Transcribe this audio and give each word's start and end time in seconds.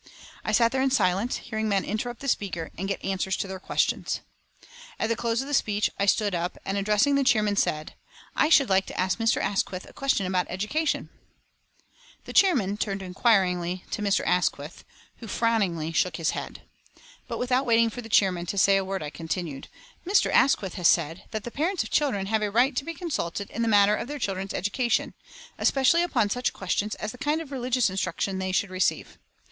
I 0.43 0.51
sat 0.51 0.71
there 0.71 0.81
in 0.81 0.89
silence, 0.89 1.35
hearing 1.37 1.69
men 1.69 1.85
interrupt 1.85 2.21
the 2.21 2.27
speaker 2.27 2.71
and 2.75 2.87
get 2.87 3.05
answers 3.05 3.37
to 3.37 3.47
their 3.47 3.59
questions. 3.59 4.21
At 4.99 5.09
the 5.09 5.15
close 5.15 5.43
of 5.43 5.47
the 5.47 5.53
speech 5.53 5.91
I 5.99 6.07
stood 6.07 6.33
up 6.33 6.57
and, 6.65 6.75
addressing 6.75 7.13
the 7.13 7.23
chairman, 7.23 7.55
said: 7.55 7.93
"I 8.35 8.49
should 8.49 8.67
like 8.67 8.87
to 8.87 8.99
ask 8.99 9.19
Mr. 9.19 9.39
Asquith 9.39 9.87
a 9.87 9.93
question 9.93 10.25
about 10.25 10.47
education." 10.49 11.11
The 12.25 12.33
chairman 12.33 12.77
turned 12.77 13.03
inquiringly 13.03 13.85
to 13.91 14.01
Mr. 14.01 14.25
Asquith, 14.25 14.83
who 15.17 15.27
frowningly 15.27 15.91
shook 15.91 16.15
his 16.15 16.31
head. 16.31 16.63
But 17.27 17.37
without 17.37 17.67
waiting 17.67 17.91
for 17.91 18.01
the 18.01 18.09
chairman 18.09 18.47
to 18.47 18.57
say 18.57 18.77
a 18.77 18.83
word, 18.83 19.03
I 19.03 19.11
continued: 19.11 19.67
"Mr. 20.03 20.31
Asquith 20.33 20.73
has 20.77 20.87
said 20.87 21.25
that 21.29 21.43
the 21.43 21.51
parents 21.51 21.83
of 21.83 21.91
children 21.91 22.25
have 22.25 22.41
a 22.41 22.49
right 22.49 22.75
to 22.77 22.83
be 22.83 22.95
consulted 22.95 23.51
in 23.51 23.61
the 23.61 23.67
matter 23.67 23.95
of 23.95 24.07
their 24.07 24.17
children's 24.17 24.55
education, 24.55 25.13
especially 25.59 26.01
upon 26.01 26.31
such 26.31 26.53
questions 26.53 26.95
as 26.95 27.11
the 27.11 27.19
kind 27.19 27.39
of 27.39 27.51
religious 27.51 27.87
instruction 27.87 28.39
they 28.39 28.51
should 28.51 28.71
receive. 28.71 29.19